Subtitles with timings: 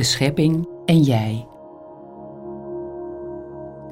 [0.00, 1.46] de schepping en jij.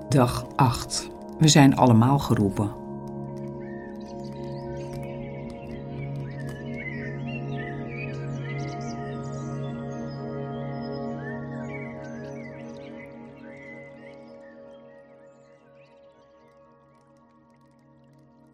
[0.08, 1.10] Dag 8.
[1.38, 2.70] We zijn allemaal geroepen.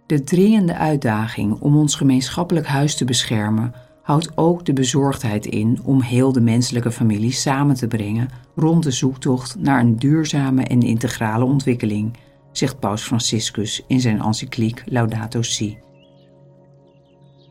[0.06, 3.74] De dringende uitdaging om ons gemeenschappelijk huis te beschermen
[4.04, 8.90] houdt ook de bezorgdheid in om heel de menselijke familie samen te brengen rond de
[8.90, 12.16] zoektocht naar een duurzame en integrale ontwikkeling,
[12.52, 15.78] zegt Paus Franciscus in zijn encycliek Laudato Si.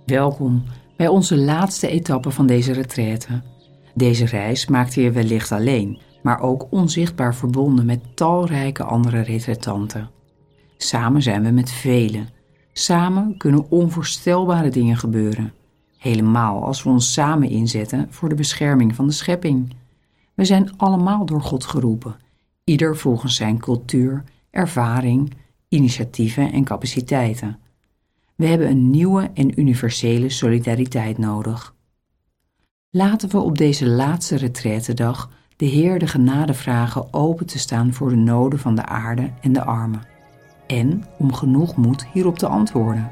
[0.06, 0.64] Welkom
[0.98, 3.42] bij onze laatste etappe van deze retraite.
[3.94, 10.10] Deze reis maakte je wellicht alleen, maar ook onzichtbaar verbonden met talrijke andere retretanten.
[10.78, 12.30] Samen zijn we met velen.
[12.74, 15.54] Samen kunnen onvoorstelbare dingen gebeuren
[16.04, 19.74] helemaal als we ons samen inzetten voor de bescherming van de schepping.
[20.34, 22.16] We zijn allemaal door God geroepen,
[22.64, 25.34] ieder volgens zijn cultuur, ervaring,
[25.68, 27.60] initiatieven en capaciteiten.
[28.36, 31.76] We hebben een nieuwe en universele solidariteit nodig.
[32.90, 38.10] Laten we op deze laatste retraitedag de Heer de genade vragen open te staan voor
[38.10, 40.02] de noden van de aarde en de armen,
[40.68, 43.12] en om genoeg moed hierop te antwoorden.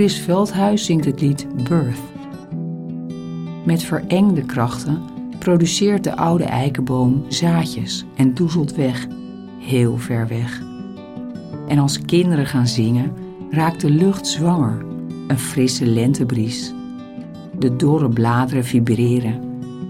[0.00, 2.00] Chris Veldhuis zingt het lied Birth.
[3.64, 5.02] Met verengde krachten
[5.38, 9.06] produceert de oude eikenboom zaadjes en doezelt weg,
[9.58, 10.62] heel ver weg.
[11.68, 13.12] En als kinderen gaan zingen,
[13.50, 14.84] raakt de lucht zwanger,
[15.28, 16.72] een frisse lentebries.
[17.58, 19.40] De dorre bladeren vibreren,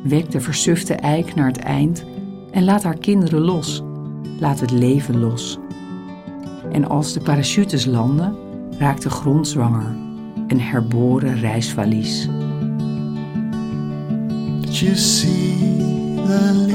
[0.04, 2.04] wekt de versufte eik naar het eind
[2.50, 3.82] en laat haar kinderen los,
[4.40, 5.58] laat het leven los.
[6.72, 8.48] En als de parachutes landen,
[8.80, 9.94] raakt de grond zwanger,
[10.48, 12.28] een herboren reisvalies.
[14.60, 16.70] Did you see the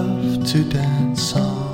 [0.00, 1.69] fluff to dance on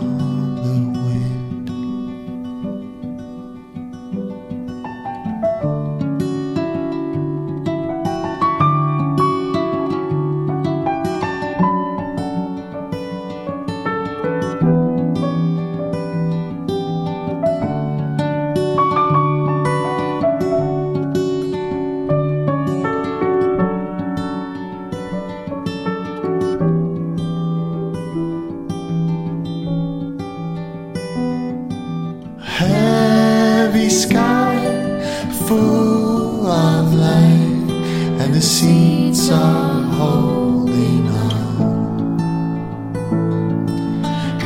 [39.30, 42.18] are holding on.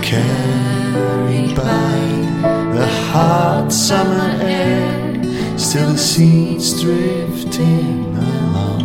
[0.03, 1.99] Carried by
[2.75, 8.85] the hot summer air, still the seeds drifting along.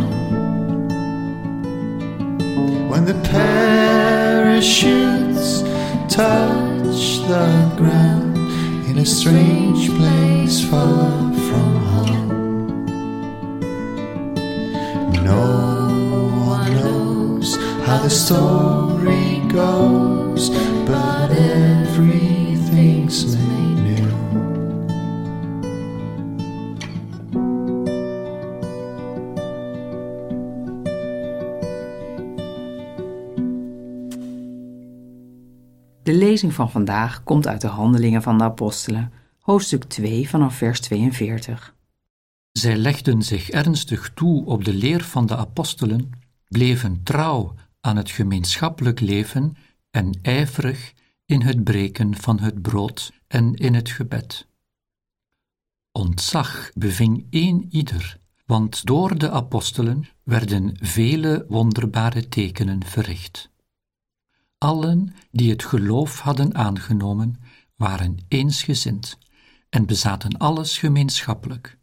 [2.88, 4.66] When the parachutes
[6.14, 8.36] touch the ground
[8.88, 12.25] in a strange place far from home.
[18.08, 20.50] The story goes,
[20.84, 24.06] but everything's made new.
[36.02, 40.80] De lezing van vandaag komt uit de Handelingen van de Apostelen, hoofdstuk 2 vanaf vers
[40.80, 41.74] 42.
[42.52, 46.10] Zij legden zich ernstig toe op de leer van de apostelen,
[46.48, 47.54] bleven trouw
[47.86, 49.56] aan het gemeenschappelijk leven
[49.90, 50.92] en ijverig
[51.24, 54.46] in het breken van het brood en in het gebed.
[55.92, 63.50] Ontzag beving één ieder, want door de apostelen werden vele wonderbare tekenen verricht.
[64.58, 67.36] Allen die het geloof hadden aangenomen,
[67.76, 69.18] waren eensgezind
[69.68, 71.75] en bezaten alles gemeenschappelijk.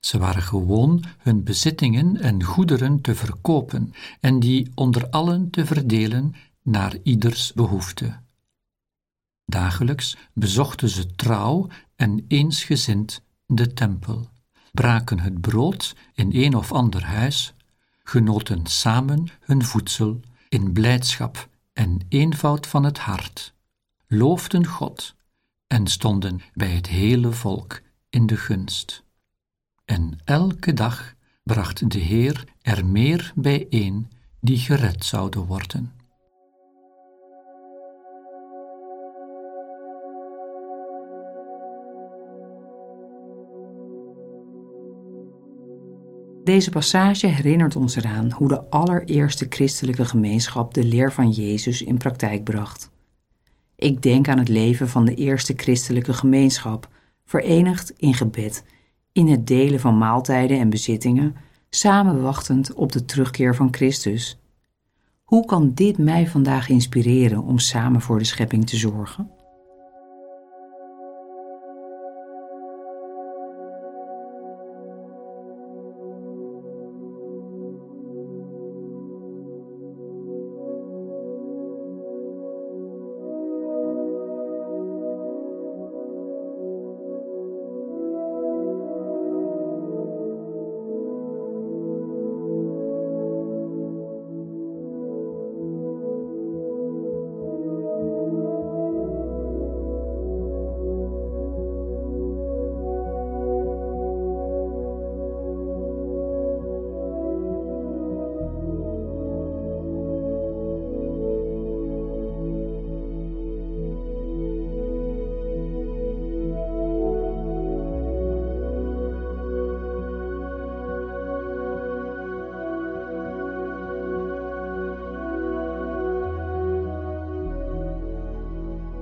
[0.00, 6.34] Ze waren gewoon hun bezittingen en goederen te verkopen en die onder allen te verdelen
[6.62, 8.20] naar ieders behoefte.
[9.44, 14.28] Dagelijks bezochten ze trouw en eensgezind de tempel,
[14.72, 17.54] braken het brood in een of ander huis,
[18.02, 23.54] genoten samen hun voedsel in blijdschap en eenvoud van het hart,
[24.06, 25.14] loofden God
[25.66, 29.04] en stonden bij het hele volk in de gunst.
[29.86, 34.10] En elke dag bracht de Heer er meer bijeen
[34.40, 35.92] die gered zouden worden.
[46.44, 51.96] Deze passage herinnert ons eraan hoe de allereerste christelijke gemeenschap de leer van Jezus in
[51.96, 52.90] praktijk bracht.
[53.76, 56.88] Ik denk aan het leven van de eerste christelijke gemeenschap,
[57.24, 58.64] verenigd in gebed,
[59.16, 61.36] in het delen van maaltijden en bezittingen,
[61.70, 64.38] samen wachtend op de terugkeer van Christus.
[65.24, 69.30] Hoe kan dit mij vandaag inspireren om samen voor de schepping te zorgen?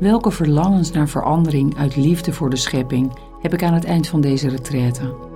[0.04, 4.20] Welke verlangens naar verandering uit liefde voor de schepping heb ik aan het eind van
[4.20, 5.33] deze retraite?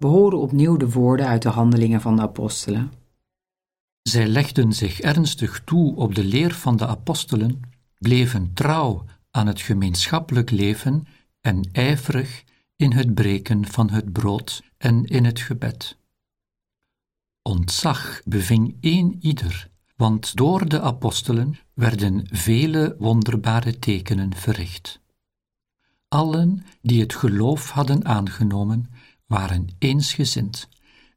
[0.00, 2.92] We horen opnieuw de woorden uit de handelingen van de apostelen.
[4.02, 7.60] Zij legden zich ernstig toe op de leer van de apostelen,
[7.98, 11.06] bleven trouw aan het gemeenschappelijk leven
[11.40, 12.44] en ijverig
[12.76, 15.96] in het breken van het brood en in het gebed.
[17.42, 25.00] Ontzag beving één ieder, want door de apostelen werden vele wonderbare tekenen verricht.
[26.08, 28.90] Allen die het geloof hadden aangenomen,
[29.30, 30.68] waren eensgezind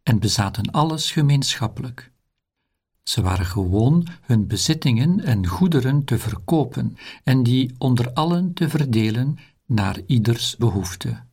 [0.03, 2.11] en bezaten alles gemeenschappelijk.
[3.03, 9.37] Ze waren gewoon hun bezittingen en goederen te verkopen en die onder allen te verdelen
[9.65, 11.23] naar ieders behoefte.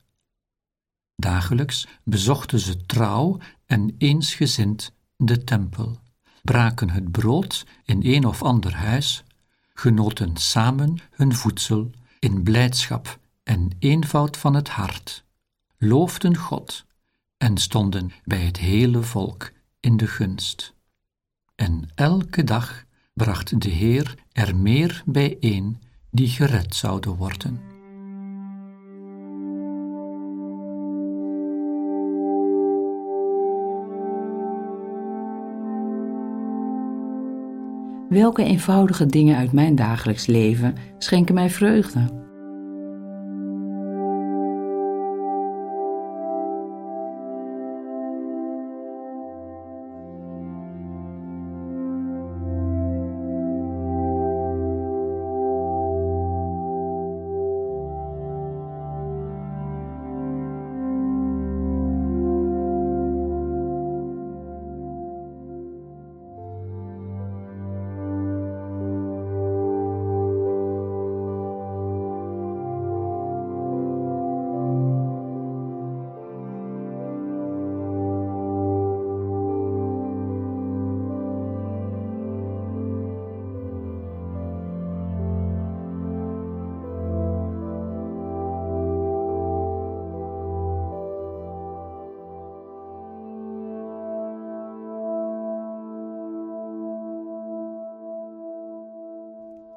[1.17, 5.99] Dagelijks bezochten ze trouw en eensgezind de tempel,
[6.43, 9.25] braken het brood in een of ander huis,
[9.75, 15.25] genoten samen hun voedsel in blijdschap en eenvoud van het hart
[15.83, 16.87] loofden God
[17.37, 20.75] en stonden bij het hele volk in de gunst.
[21.55, 22.85] En elke dag
[23.15, 27.61] bracht de Heer er meer bijeen die gered zouden worden.
[38.09, 42.20] Welke eenvoudige dingen uit mijn dagelijks leven schenken mij vreugde?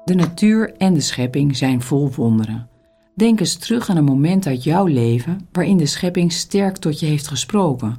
[0.04, 2.68] De natuur en de schepping zijn vol wonderen.
[3.14, 7.06] Denk eens terug aan een moment uit jouw leven waarin de schepping sterk tot je
[7.06, 7.96] heeft gesproken.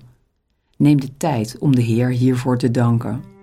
[0.77, 3.35] Neem de tijd om de Heer hiervoor te danken.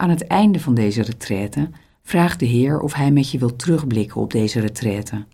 [0.00, 1.70] Aan het einde van deze retraite
[2.02, 5.24] vraagt de Heer of Hij met je wil terugblikken op deze retraite.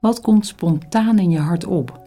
[0.00, 2.05] Wat komt spontaan in je hart op?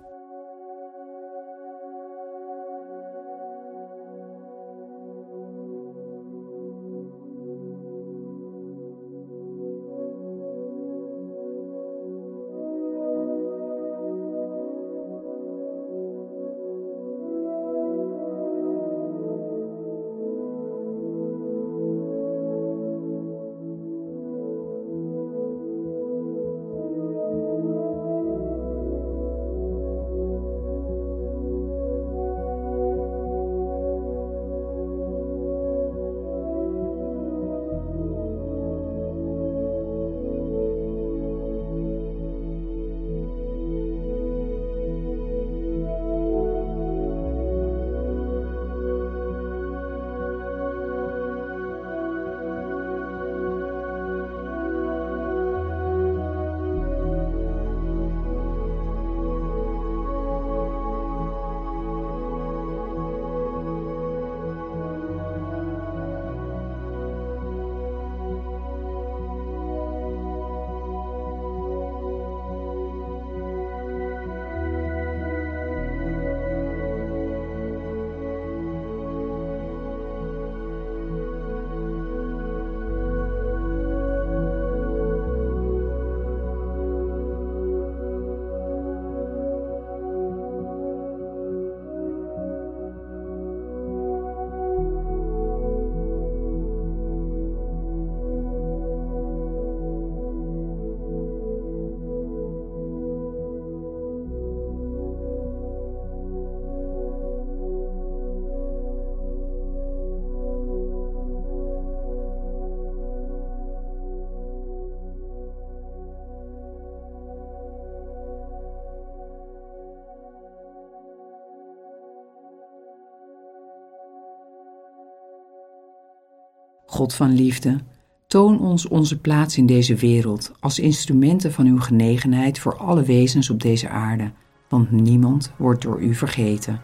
[127.00, 127.79] God van liefde,
[128.27, 133.50] Toon ons onze plaats in deze wereld als instrumenten van uw genegenheid voor alle wezens
[133.50, 134.32] op deze aarde,
[134.70, 136.82] want niemand wordt door u vergeten.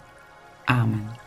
[0.65, 1.24] Amen.